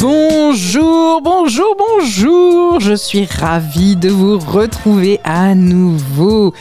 [0.00, 2.80] Bonjour, bonjour, bonjour.
[2.80, 6.52] Je suis ravie de vous retrouver à nouveau.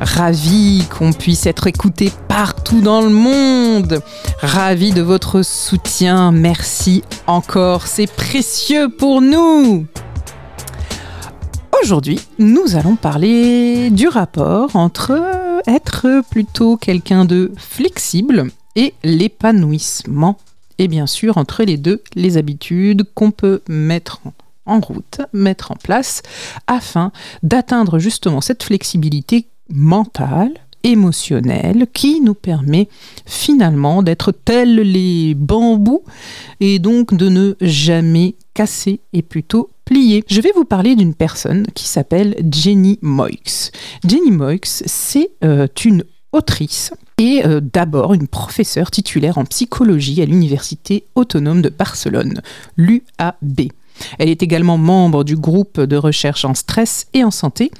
[0.00, 4.00] Ravie qu'on puisse être écouté partout dans le monde.
[4.40, 6.32] Ravie de votre soutien.
[6.32, 7.86] Merci encore.
[7.86, 9.86] C'est précieux pour nous.
[11.82, 15.20] Aujourd'hui, nous allons parler du rapport entre
[15.66, 20.38] être plutôt quelqu'un de flexible et l'épanouissement
[20.78, 24.20] et bien sûr entre les deux les habitudes qu'on peut mettre
[24.66, 26.22] en route, mettre en place
[26.66, 30.52] afin d'atteindre justement cette flexibilité mentale
[30.84, 32.88] émotionnelle qui nous permet
[33.24, 36.02] finalement d'être tels les bambous
[36.60, 40.24] et donc de ne jamais casser et plutôt plier.
[40.28, 43.72] Je vais vous parler d'une personne qui s'appelle Jenny Moix.
[44.06, 50.26] Jenny Moix, c'est euh, une autrice et euh, d'abord une professeure titulaire en psychologie à
[50.26, 52.42] l'Université autonome de Barcelone,
[52.76, 53.68] l'UAB.
[54.18, 57.70] Elle est également membre du groupe de recherche en stress et en santé.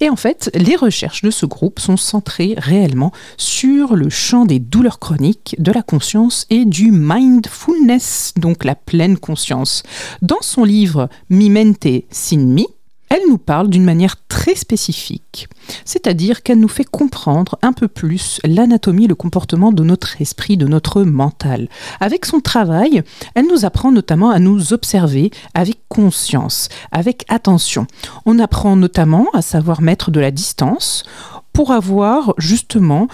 [0.00, 4.58] Et en fait, les recherches de ce groupe sont centrées réellement sur le champ des
[4.58, 9.82] douleurs chroniques, de la conscience et du mindfulness, donc la pleine conscience.
[10.20, 12.66] Dans son livre Mimente Sin Mi,
[13.12, 15.46] elle nous parle d'une manière très spécifique,
[15.84, 20.66] c'est-à-dire qu'elle nous fait comprendre un peu plus l'anatomie le comportement de notre esprit, de
[20.66, 21.68] notre mental.
[22.00, 23.02] Avec son travail,
[23.34, 27.86] elle nous apprend notamment à nous observer avec conscience, avec attention.
[28.24, 31.04] On apprend notamment à savoir mettre de la distance
[31.52, 33.08] pour avoir justement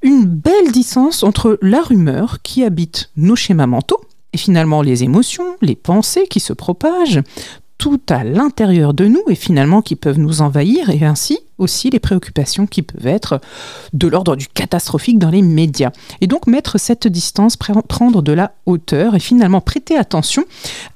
[0.00, 4.00] une belle distance entre la rumeur qui habite nos schémas mentaux
[4.32, 7.20] et finalement les émotions, les pensées qui se propagent,
[7.82, 12.00] tout à l'intérieur de nous et finalement qui peuvent nous envahir et ainsi aussi les
[12.00, 13.40] préoccupations qui peuvent être
[13.92, 15.90] de l'ordre du catastrophique dans les médias.
[16.20, 20.44] Et donc mettre cette distance, prendre de la hauteur et finalement prêter attention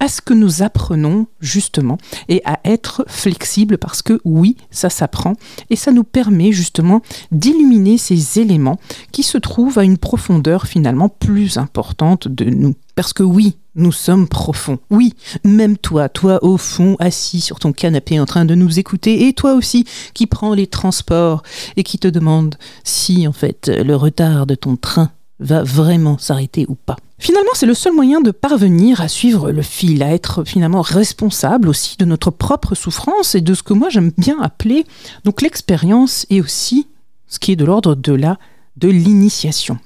[0.00, 1.98] à ce que nous apprenons justement
[2.28, 5.34] et à être flexible parce que oui, ça s'apprend
[5.70, 7.02] et ça nous permet justement
[7.32, 8.78] d'illuminer ces éléments
[9.12, 12.74] qui se trouvent à une profondeur finalement plus importante de nous.
[12.94, 14.78] Parce que oui, nous sommes profonds.
[14.90, 15.12] Oui,
[15.44, 19.34] même toi, toi au fond, assis sur ton canapé en train de nous écouter, et
[19.34, 21.42] toi aussi qui prends les transports
[21.76, 26.66] et qui te demande si en fait le retard de ton train va vraiment s'arrêter
[26.68, 26.96] ou pas.
[27.18, 31.68] Finalement, c'est le seul moyen de parvenir à suivre le fil, à être finalement responsable
[31.68, 34.84] aussi de notre propre souffrance et de ce que moi j'aime bien appeler
[35.24, 36.86] donc l'expérience et aussi
[37.26, 38.38] ce qui est de l'ordre de la
[38.76, 39.78] de l'initiation.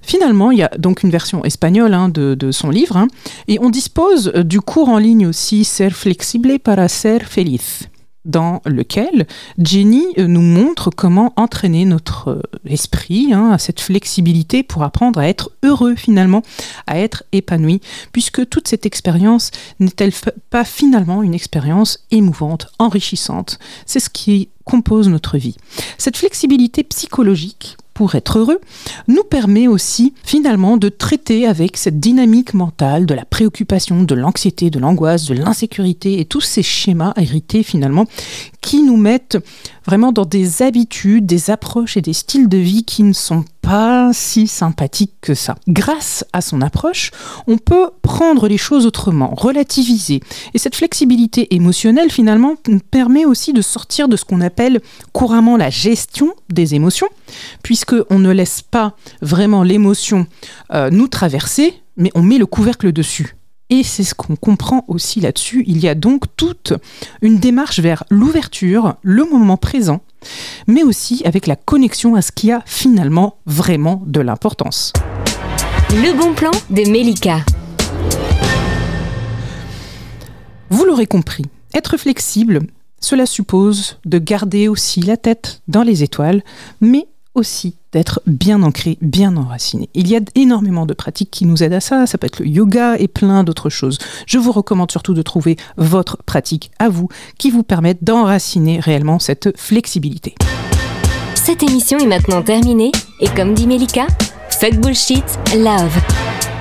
[0.00, 3.08] Finalement, il y a donc une version espagnole hein, de, son livre, hein,
[3.46, 7.88] et on dispose euh, du cours en ligne aussi Ser flexible para ser feliz
[8.28, 9.26] dans lequel
[9.58, 15.18] Jenny euh, nous montre comment entraîner notre euh, esprit hein, à cette flexibilité pour apprendre
[15.18, 16.42] à être heureux finalement,
[16.86, 17.80] à être épanoui,
[18.12, 19.50] puisque toute cette expérience
[19.80, 20.12] n'est-elle
[20.50, 23.58] pas finalement une expérience émouvante, enrichissante?
[23.86, 25.56] C'est ce qui compose notre vie.
[25.96, 28.60] Cette flexibilité psychologique pour être heureux,
[29.08, 34.70] nous permet aussi finalement de traiter avec cette dynamique mentale de la préoccupation, de l'anxiété,
[34.70, 38.04] de l'angoisse, de l'insécurité et tous ces schémas hérités finalement
[38.60, 39.38] qui nous mettent
[39.84, 44.14] vraiment dans des habitudes, des approches et des styles de vie qui ne sont pas
[44.14, 45.54] si sympathiques que ça.
[45.68, 47.10] Grâce à son approche,
[47.46, 50.20] on peut prendre les choses autrement, relativiser.
[50.54, 52.54] Et cette flexibilité émotionnelle, finalement,
[52.90, 54.80] permet aussi de sortir de ce qu'on appelle
[55.12, 57.08] couramment la gestion des émotions,
[57.62, 60.26] puisqu'on ne laisse pas vraiment l'émotion
[60.72, 63.36] euh, nous traverser, mais on met le couvercle dessus.
[63.68, 65.62] Et c'est ce qu'on comprend aussi là-dessus.
[65.66, 66.72] Il y a donc toute
[67.20, 70.00] une démarche vers l'ouverture, le moment présent,
[70.66, 74.92] mais aussi avec la connexion à ce qui a finalement vraiment de l'importance.
[75.90, 77.40] Le bon plan de Melika.
[80.70, 82.60] Vous l'aurez compris, être flexible,
[83.00, 86.42] cela suppose de garder aussi la tête dans les étoiles,
[86.80, 87.06] mais
[87.38, 89.88] aussi d'être bien ancré, bien enraciné.
[89.94, 92.48] Il y a énormément de pratiques qui nous aident à ça, ça peut être le
[92.48, 93.98] yoga et plein d'autres choses.
[94.26, 97.08] Je vous recommande surtout de trouver votre pratique à vous
[97.38, 100.34] qui vous permette d'enraciner réellement cette flexibilité.
[101.34, 104.06] Cette émission est maintenant terminée et comme dit Melika,
[104.50, 105.24] fuck bullshit,
[105.56, 105.96] love.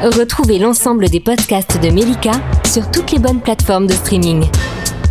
[0.02, 2.32] Retrouvez l'ensemble des podcasts de Melika
[2.66, 4.46] sur toutes les bonnes plateformes de streaming.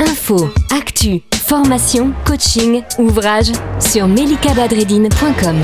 [0.01, 5.57] Info, actu, formation, coaching, ouvrage sur melikabadredine.com.